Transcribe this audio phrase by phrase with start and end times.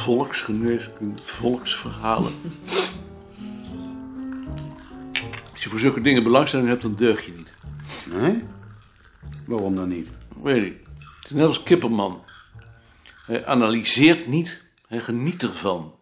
[0.00, 2.32] volksgeneeskunde, volksverhalen.
[5.52, 7.58] Als je voor zulke dingen belangstelling hebt, dan deug je niet.
[8.12, 8.44] Nee?
[9.46, 10.08] Waarom dan niet?
[10.42, 10.78] Weet ik.
[10.98, 12.24] Het is net als Kipperman.
[13.26, 15.94] Hij analyseert niet, hij geniet ervan.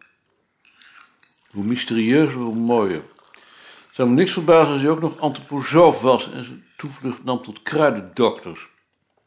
[1.51, 3.01] Hoe mysterieuzer, hoe mooier.
[3.31, 7.41] Het zou me niks verbazen als hij ook nog antroposoof was en zijn toevlucht nam
[7.41, 8.67] tot kruidendokters.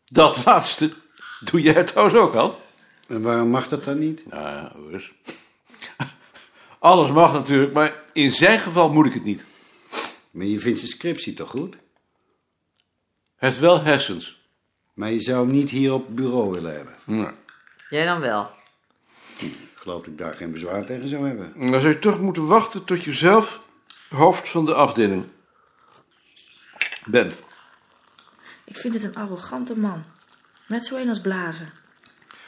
[0.05, 0.93] Dat laatste
[1.41, 2.61] doe jij trouwens ook al.
[3.13, 4.27] En waarom mag dat dan niet?
[4.27, 5.13] Nou ja, hoor eens.
[6.79, 9.47] Alles mag natuurlijk, maar in zijn geval moet ik het niet.
[10.31, 11.73] Maar je vindt zijn scriptie toch goed?
[11.73, 11.81] Het
[13.37, 14.41] heeft wel hersens.
[14.95, 16.95] Maar je zou hem niet hier op het bureau willen hebben.
[17.07, 17.35] Nou,
[17.89, 18.51] Jij dan wel.
[19.39, 21.53] Ik geloof dat ik daar geen bezwaar tegen zou hebben.
[21.57, 23.63] dan zou je toch moeten wachten tot je zelf
[24.09, 25.29] hoofd van de afdeling
[27.05, 27.43] bent.
[28.65, 30.05] Ik vind het een arrogante man.
[30.69, 31.82] Net zo een als Blazen.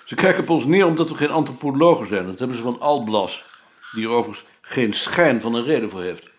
[0.04, 2.26] Ze kijken op ons neer omdat we geen antropologen zijn.
[2.26, 3.44] Dat hebben ze van Alblas,
[3.92, 6.32] die er overigens geen schijn van een reden voor heeft.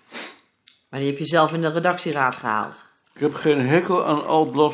[0.89, 2.83] Maar die heb je zelf in de redactieraad gehaald.
[3.13, 4.73] Ik heb geen hekel aan Alblas.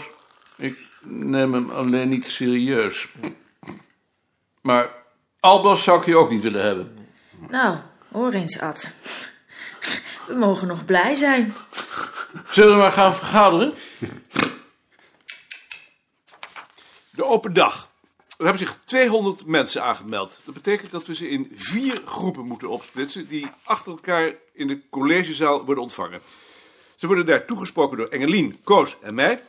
[0.58, 3.08] Ik neem hem alleen niet serieus.
[4.62, 4.90] Maar
[5.40, 6.98] Alblas zou ik hier ook niet willen hebben.
[7.50, 7.78] Nou,
[8.12, 8.90] hoor eens, Ad.
[10.28, 11.54] We mogen nog blij zijn.
[12.46, 13.74] Zullen we maar gaan vergaderen?
[17.10, 17.91] De open dag.
[18.42, 20.42] Er hebben zich 200 mensen aangemeld.
[20.46, 23.28] Dat betekent dat we ze in vier groepen moeten opsplitsen...
[23.28, 26.22] die achter elkaar in de collegezaal worden ontvangen.
[26.96, 29.44] Ze worden daar toegesproken door Engelien, Koos en mij.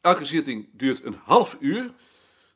[0.00, 1.90] Elke zitting duurt een half uur.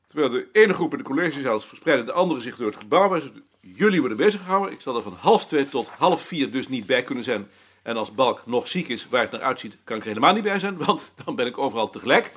[0.07, 3.09] Terwijl de ene groep in de collegezaal verspreiden de anderen zich door het gebouw.
[3.09, 3.23] Waar
[3.61, 4.73] jullie worden bezig gehouden.
[4.73, 7.49] Ik zal er van half twee tot half vier dus niet bij kunnen zijn.
[7.83, 10.43] En als Balk nog ziek is, waar het naar uitziet, kan ik er helemaal niet
[10.43, 10.77] bij zijn.
[10.77, 12.33] Want dan ben ik overal tegelijk.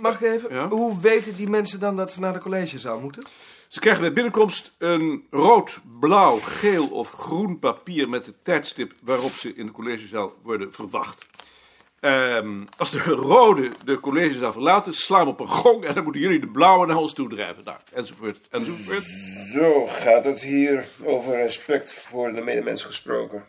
[0.00, 0.54] Mag ik even?
[0.54, 0.68] Ja?
[0.68, 3.22] Hoe weten die mensen dan dat ze naar de collegezaal moeten?
[3.68, 9.30] Ze krijgen bij binnenkomst een rood, blauw, geel of groen papier met het tijdstip waarop
[9.30, 11.26] ze in de collegezaal worden verwacht.
[12.00, 16.22] Ehm, als de rode de collegezaal verlaten, slaan we op een gong en dan moeten
[16.22, 17.64] jullie de blauwe naar ons toe drijven.
[17.64, 19.04] Nou, enzovoort, enzovoort.
[19.52, 23.44] Zo gaat het hier over respect voor de medemens gesproken.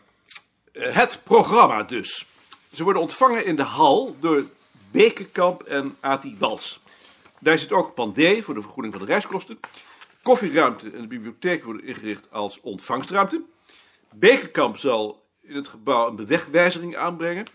[0.72, 2.26] Eh, Het programma dus.
[2.72, 4.44] Ze worden ontvangen in de hal door
[4.90, 6.80] Bekenkamp en Ati Wals.
[7.40, 9.60] Daar zit ook Pandé voor de vergoeding van de reiskosten.
[10.22, 13.42] Koffieruimte en de bibliotheek worden ingericht als ontvangstruimte.
[14.14, 17.46] Bekenkamp zal in het gebouw een bewegwijzering aanbrengen.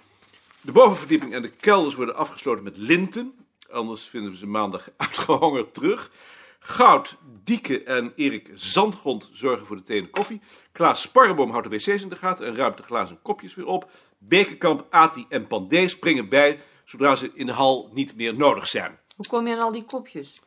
[0.62, 3.34] De bovenverdieping en de kelders worden afgesloten met linten.
[3.72, 6.12] Anders vinden we ze maandag uitgehongerd terug.
[6.60, 10.42] Goud, Dieke en Erik Zandgrond zorgen voor de thee en koffie.
[10.72, 13.92] Klaas Sparreboom houdt de wc's in de gaten en ruimt de glazen kopjes weer op.
[14.18, 19.00] Bekenkamp, Ati en Pandé springen bij zodra ze in de hal niet meer nodig zijn.
[19.16, 20.40] Hoe kom je aan al die kopjes?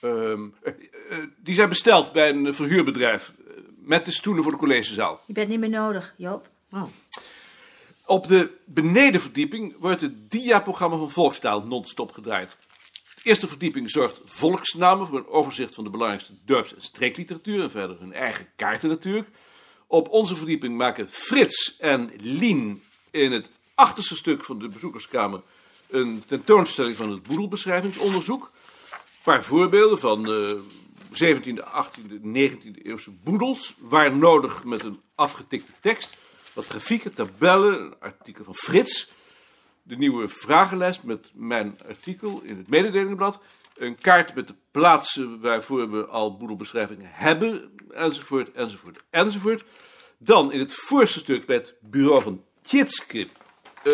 [0.00, 0.34] Eh,
[1.36, 5.20] die zijn besteld bij een verhuurbedrijf eh, met de stoelen voor de collegezaal.
[5.26, 6.48] Je bent niet meer nodig, Joop.
[8.06, 12.56] Op de benedenverdieping wordt het diaprogramma van Volkstaal non-stop gedraaid.
[13.14, 17.70] De eerste verdieping zorgt volksnamen voor een overzicht van de belangrijkste dorps- en streekliteratuur en
[17.70, 19.28] verder hun eigen kaarten natuurlijk.
[19.86, 25.42] Op onze verdieping maken Frits en Lien in het achterste stuk van de bezoekerskamer
[25.90, 28.50] een tentoonstelling van het boedelbeschrijvingsonderzoek.
[28.90, 30.52] Een paar voorbeelden van eh
[31.12, 36.16] 17e, 18e, 19e eeuwse boedels, waar nodig met een afgetikte tekst.
[36.52, 39.12] Wat grafieken, tabellen, een artikel van Frits.
[39.82, 43.40] De nieuwe vragenlijst met mijn artikel in het mededelingenblad.
[43.76, 49.64] Een kaart met de plaatsen waarvoor we al boedelbeschrijvingen hebben, enzovoort, enzovoort, enzovoort.
[50.18, 53.28] Dan in het voorste stuk bij het bureau van Tjitske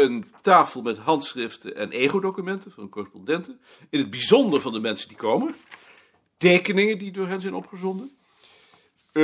[0.02, 3.60] een tafel met handschriften en ego-documenten van correspondenten.
[3.90, 5.54] In het bijzonder van de mensen die komen.
[6.36, 8.16] Tekeningen die door hen zijn opgezonden.
[9.12, 9.22] Eh,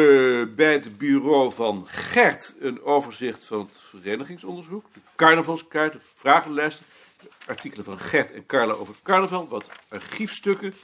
[0.54, 4.84] bij het bureau van Gert een overzicht van het verenigingsonderzoek.
[4.92, 6.84] De carnavalskaart, de vragenlijsten.
[7.46, 9.48] Artikelen van Gert en Carla over carnaval.
[9.48, 10.74] Wat archiefstukken.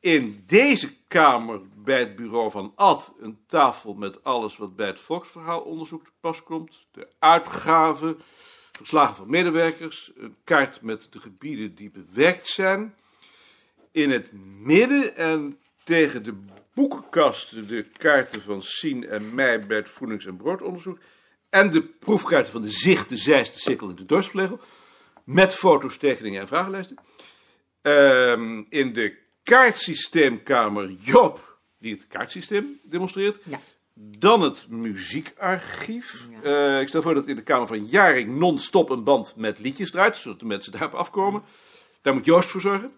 [0.00, 5.00] In deze kamer bij het bureau van Ad een tafel met alles wat bij het
[5.00, 6.86] volksverhaalonderzoek te pas komt.
[6.92, 8.18] De uitgaven,
[8.78, 12.94] verslagen van medewerkers, een kaart met de gebieden die bewerkt zijn.
[13.92, 14.32] In het
[14.62, 16.34] midden en tegen de
[16.74, 20.98] boekenkasten de kaarten van Sien en mij bij het voedings- en broodonderzoek.
[21.50, 24.60] En de proefkaarten van de Zicht, de Zeist, de Sikkel en de Dorsvlegel.
[25.24, 26.96] Met foto's, tekeningen en vragenlijsten.
[27.82, 33.40] Ehm, in de kaartsysteemkamer Joop, die het kaartsysteem demonstreert.
[33.44, 33.60] Ja.
[34.00, 36.28] Dan het muziekarchief.
[36.42, 39.90] Eh, ik stel voor dat in de kamer van Jaring non-stop een band met liedjes
[39.90, 41.42] draait, zodat de mensen daarop afkomen.
[42.02, 42.90] Daar moet Joost voor zorgen.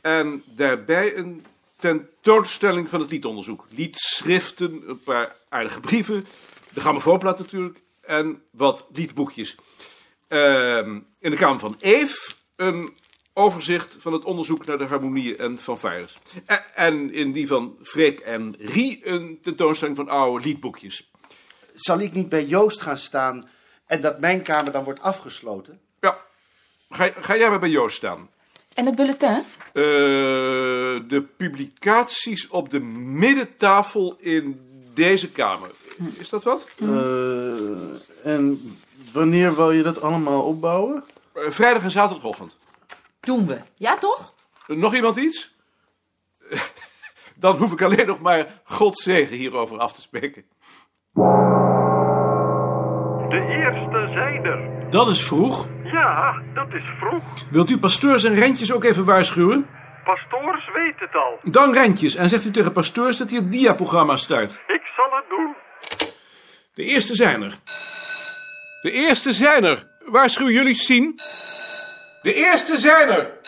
[0.00, 1.44] En daarbij een
[1.76, 3.66] tentoonstelling van het liedonderzoek.
[3.70, 6.26] Liedschriften, een paar aardige brieven,
[6.72, 9.56] de grammofoonplaat natuurlijk en wat liedboekjes.
[10.28, 12.96] Ehm, in de kamer van Eve een
[13.34, 16.16] overzicht van het onderzoek naar de harmonieën en fanfares.
[16.46, 21.10] En, en in die van Freek en Rie een tentoonstelling van oude liedboekjes.
[21.74, 23.48] Zal ik niet bij Joost gaan staan
[23.86, 25.80] en dat mijn kamer dan wordt afgesloten?
[26.00, 26.18] Ja,
[26.90, 28.28] ga, ga jij maar bij Joost staan.
[28.74, 29.42] En het bulletin?
[29.72, 29.82] Eh,
[31.08, 34.60] de publicaties op de middentafel in
[34.94, 35.70] deze kamer.
[36.18, 36.66] Is dat wat?
[36.76, 36.88] Eh,
[38.24, 38.60] en
[39.12, 41.04] wanneer wil je dat allemaal opbouwen?
[41.32, 42.56] Eh, vrijdag en zaterdagochtend.
[43.26, 43.60] Doen we.
[43.74, 44.34] Ja, toch?
[44.66, 45.56] Nog iemand iets?
[47.36, 50.44] Dan hoef ik alleen nog maar Gods zegen hierover af te spreken.
[53.28, 54.90] De eerste zijn er.
[54.90, 55.68] Dat is vroeg.
[55.84, 57.22] Ja, dat is vroeg.
[57.50, 59.66] Wilt u pasteurs en rentjes ook even waarschuwen?
[60.04, 61.38] Pastoors weet het al.
[61.42, 64.62] Dan rentjes en zegt u tegen pasteurs dat hij het diaprogramma start.
[64.66, 65.54] Ik zal het doen.
[66.74, 67.58] De eerste zijn er.
[68.82, 69.90] De eerste zijn er.
[70.04, 71.14] Waarschuw jullie zien.
[72.22, 73.38] De eerste zijn er.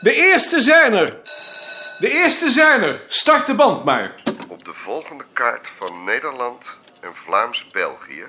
[0.00, 1.20] De eerste zijn er.
[1.98, 3.02] De eerste zijn er.
[3.06, 4.14] Start de band maar.
[4.48, 6.66] Op de volgende kaart van Nederland
[7.00, 8.26] en Vlaams-België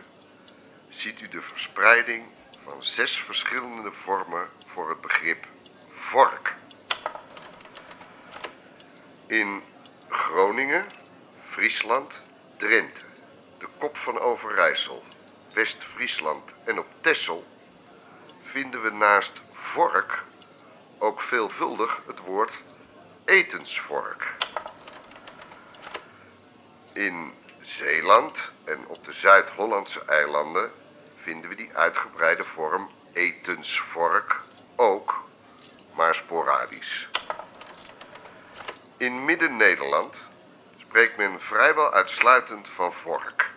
[0.89, 2.23] ziet u de verspreiding
[2.63, 5.45] van zes verschillende vormen voor het begrip
[5.99, 6.55] vork.
[9.27, 9.63] In
[10.09, 10.85] Groningen,
[11.49, 12.13] Friesland,
[12.57, 13.01] Drenthe,
[13.57, 15.03] de Kop van Overijssel,
[15.53, 17.45] West-Friesland en op Texel
[18.43, 20.23] vinden we naast vork
[20.97, 22.59] ook veelvuldig het woord
[23.25, 24.35] etensvork.
[26.93, 30.71] In Zeeland en op de Zuid-Hollandse eilanden
[31.15, 34.41] vinden we die uitgebreide vorm etensvork
[34.75, 35.23] ook,
[35.93, 37.09] maar sporadisch.
[38.97, 40.15] In Midden-Nederland
[40.77, 43.49] spreekt men vrijwel uitsluitend van vork.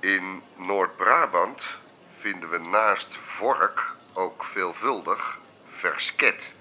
[0.00, 1.78] In Noord-Brabant
[2.20, 5.38] vinden we naast vork ook veelvuldig
[5.76, 6.52] versket,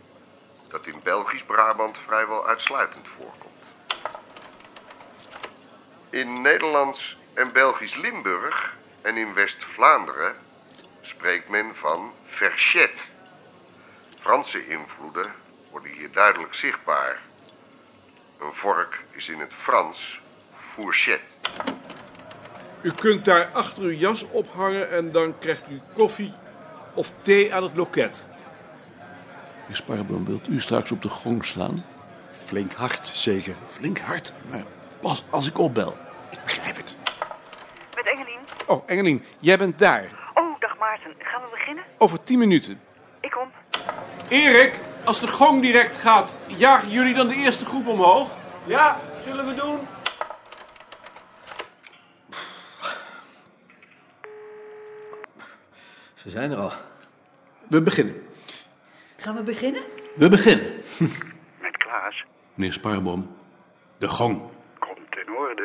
[0.67, 3.65] dat in Belgisch Brabant vrijwel uitsluitend voorkomt.
[6.09, 10.35] In Nederlands en Belgisch Limburg en in West-Vlaanderen
[11.01, 13.03] spreekt men van verchet.
[14.19, 15.33] Franse invloeden
[15.71, 17.21] worden hier duidelijk zichtbaar.
[18.39, 20.21] Een vork is in het Frans
[20.73, 21.33] fourchette.
[22.81, 26.33] U kunt daar achter uw jas ophangen en dan krijgt u koffie
[26.93, 28.25] of thee aan het loket.
[29.61, 31.85] Meneer Sparreboom, wilt u straks op de gong slaan?
[32.45, 33.55] Flink hard, zeker.
[33.67, 34.63] Flink hard, maar
[34.99, 35.97] pas als ik opbel.
[36.29, 36.97] Ik begrijp het.
[37.95, 38.39] Met Engelien.
[38.67, 40.09] Oh, Engelien, jij bent daar.
[40.33, 41.13] Oh, dag Maarten.
[41.17, 41.83] Gaan we beginnen?
[41.97, 42.79] Over tien minuten.
[43.19, 43.51] Ik kom.
[44.27, 48.29] Erik, als de gong direct gaat, jagen jullie dan de eerste groep omhoog?
[48.65, 49.79] Ja, zullen we doen.
[56.29, 56.71] Ze zijn er al.
[57.67, 58.15] We beginnen.
[59.17, 59.81] Gaan we beginnen?
[60.15, 60.65] We beginnen.
[61.61, 62.23] Met Klaas.
[62.53, 63.29] Meneer Sparreboom,
[63.97, 64.41] de gong.
[64.79, 65.63] Komt in orde.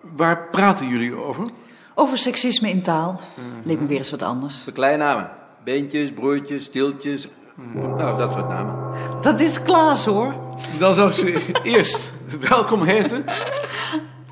[0.00, 1.48] Waar praten jullie over?
[1.94, 3.20] Over seksisme in taal.
[3.64, 4.64] Leek me weer eens wat anders.
[4.64, 5.30] De kleinamen.
[5.64, 7.28] Beentjes, broertjes, stieltjes.
[7.72, 8.94] Nou, dat soort namen.
[9.20, 10.34] Dat is Klaas hoor.
[10.78, 12.12] Dan zou ik ze eerst
[12.48, 13.24] welkom heten.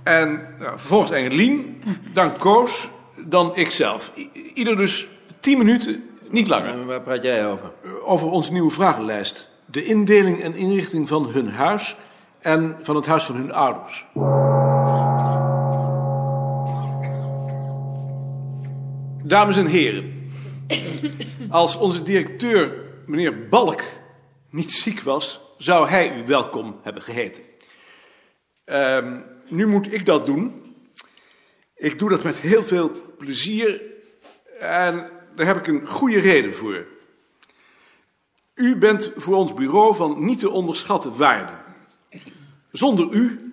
[0.02, 1.82] En nou, vervolgens Engelien,
[2.12, 4.12] dan Koos, dan ikzelf.
[4.16, 5.08] I- ieder dus
[5.40, 6.68] tien minuten, niet langer.
[6.68, 7.72] En waar praat jij over?
[8.04, 9.48] Over onze nieuwe vragenlijst.
[9.66, 11.96] De indeling en inrichting van hun huis
[12.40, 14.06] en van het huis van hun ouders.
[19.24, 20.30] Dames en heren,
[21.50, 23.82] als onze directeur, meneer Balk,
[24.50, 27.42] niet ziek was, zou hij u welkom hebben geheten.
[28.64, 30.65] Ehm, nu moet ik dat doen.
[31.76, 33.82] Ik doe dat met heel veel plezier
[34.58, 36.86] en daar heb ik een goede reden voor.
[38.54, 41.52] U bent voor ons bureau van niet te onderschatten waarde.
[42.70, 43.52] Zonder u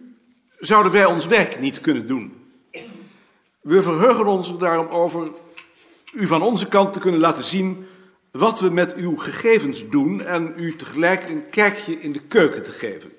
[0.59, 2.33] zouden wij ons werk niet kunnen doen.
[3.61, 5.31] We verheugen ons daarom over
[6.13, 7.87] u van onze kant te kunnen laten zien
[8.31, 12.71] wat we met uw gegevens doen en u tegelijk een kijkje in de keuken te
[12.71, 13.11] geven.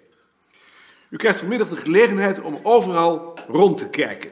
[1.08, 4.30] U krijgt vanmiddag de gelegenheid om overal rond te kijken.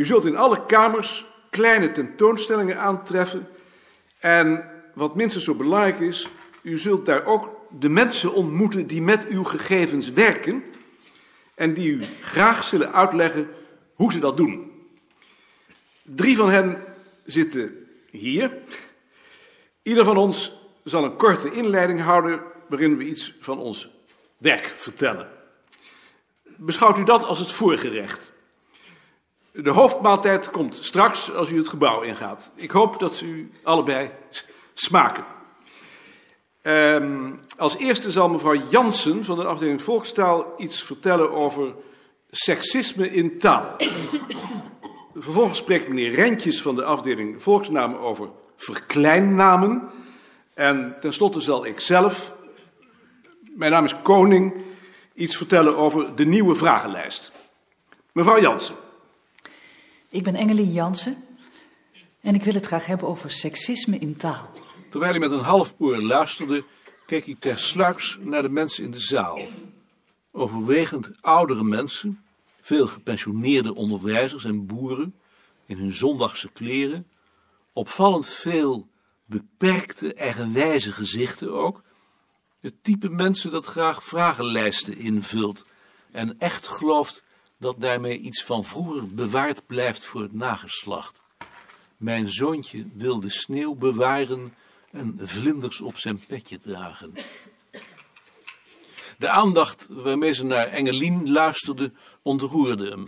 [0.00, 3.48] U zult in alle kamers kleine tentoonstellingen aantreffen
[4.18, 6.26] en wat minstens zo belangrijk is,
[6.62, 10.64] u zult daar ook de mensen ontmoeten die met uw gegevens werken
[11.54, 13.48] en die u graag zullen uitleggen
[13.94, 14.72] hoe ze dat doen.
[16.02, 16.84] Drie van hen
[17.24, 18.58] zitten hier.
[19.82, 23.90] Ieder van ons zal een korte inleiding houden waarin we iets van ons
[24.38, 25.28] werk vertellen.
[26.42, 28.32] Beschouwt u dat als het voorgerecht.
[29.52, 32.52] De hoofdmaaltijd komt straks als u het gebouw ingaat.
[32.54, 34.10] Ik hoop dat u allebei
[34.74, 35.24] smaken.
[36.62, 41.74] Ehm, als eerste zal mevrouw Jansen van de afdeling Volkstaal iets vertellen over
[42.30, 43.76] seksisme in taal.
[45.14, 49.90] Vervolgens spreekt meneer Rentjes van de afdeling Volksnamen over verkleinnamen.
[50.54, 52.34] En tenslotte zal ik zelf,
[53.56, 54.62] mijn naam is Koning,
[55.14, 57.32] iets vertellen over de nieuwe vragenlijst.
[58.12, 58.76] Mevrouw Jansen.
[60.12, 61.24] Ik ben Engelien Jansen
[62.20, 64.50] en ik wil het graag hebben over seksisme in taal.
[64.90, 66.64] Terwijl hij met een half oor luisterde,
[67.06, 69.40] keek hij tersluiks naar de mensen in de zaal.
[70.32, 72.24] Overwegend oudere mensen,
[72.60, 75.14] veel gepensioneerde onderwijzers en boeren
[75.66, 77.06] in hun zondagse kleren,
[77.72, 78.88] opvallend veel
[79.24, 81.82] beperkte, eigenwijze gezichten ook.
[82.60, 85.66] Het type mensen dat graag vragenlijsten invult
[86.10, 87.22] en echt gelooft
[87.60, 91.22] dat daarmee iets van vroeger bewaard blijft voor het nageslacht.
[91.96, 94.54] Mijn zoontje wil de sneeuw bewaren
[94.90, 97.14] en vlinders op zijn petje dragen.
[99.18, 103.06] De aandacht waarmee ze naar Engelien luisterde ontroerde hem.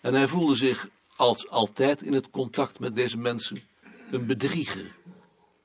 [0.00, 3.62] En hij voelde zich, als altijd in het contact met deze mensen,
[4.10, 4.96] een bedrieger.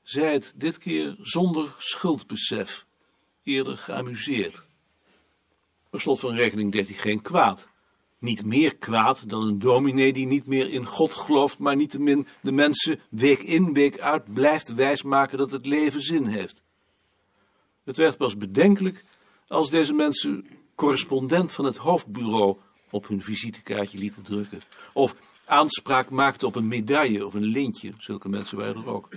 [0.02, 2.86] Zij het dit keer zonder schuldbesef,
[3.42, 4.64] eerder geamuseerd.
[5.90, 7.68] Per slot van rekening deed hij geen kwaad.
[8.20, 12.52] Niet meer kwaad dan een dominee die niet meer in God gelooft, maar niettemin de
[12.52, 16.62] mensen week in, week uit blijft wijsmaken dat het leven zin heeft.
[17.84, 19.04] Het werd pas bedenkelijk
[19.48, 22.56] als deze mensen correspondent van het hoofdbureau
[22.90, 24.60] op hun visitekaartje lieten drukken.
[24.92, 29.08] Of aanspraak maakten op een medaille of een lintje, zulke mensen waren er ook.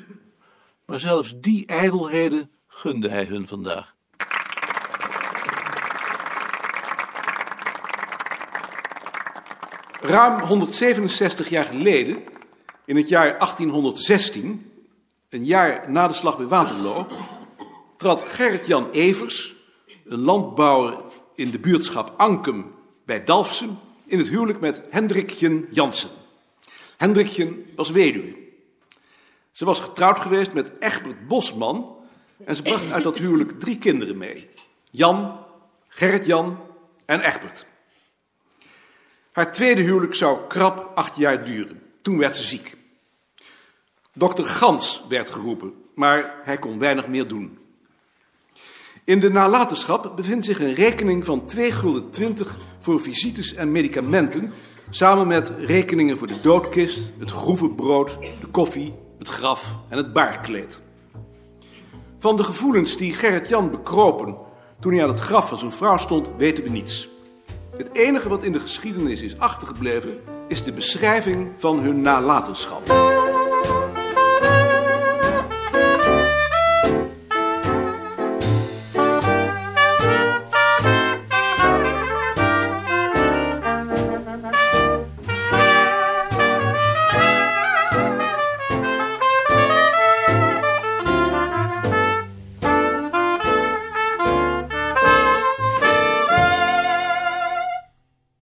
[0.85, 3.95] Maar zelfs die ijdelheden gunde hij hun vandaag.
[10.05, 12.23] Ruim 167 jaar geleden,
[12.85, 14.71] in het jaar 1816,
[15.29, 17.07] een jaar na de slag bij Waterloo,
[17.97, 19.55] trad Gerrit-Jan Evers,
[20.05, 21.01] een landbouwer
[21.35, 26.09] in de buurtschap Ankum bij Dalfsen, in het huwelijk met Hendrikjen Jansen.
[26.97, 28.35] Hendrikjen was weduwe.
[29.51, 31.95] Ze was getrouwd geweest met Egbert Bosman
[32.45, 34.49] en ze bracht uit dat huwelijk drie kinderen mee.
[34.89, 35.39] Jan,
[35.87, 36.59] Gerrit-Jan
[37.05, 37.71] en Egbert.
[39.33, 41.81] Haar tweede huwelijk zou krap acht jaar duren.
[42.01, 42.77] Toen werd ze ziek.
[44.13, 47.57] Dokter Gans werd geroepen, maar hij kon weinig meer doen.
[49.03, 54.53] In de nalatenschap bevindt zich een rekening van 2 gulden 20 voor visites en medicamenten,
[54.89, 60.81] samen met rekeningen voor de doodkist, het groevenbrood, de koffie, het graf en het baardkleed.
[62.19, 64.35] Van de gevoelens die Gerrit-Jan bekropen
[64.79, 67.12] toen hij aan het graf van zijn vrouw stond, weten we niets.
[67.77, 73.12] Het enige wat in de geschiedenis is achtergebleven, is de beschrijving van hun nalatenschap.